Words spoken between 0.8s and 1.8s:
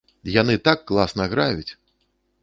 класна граюць!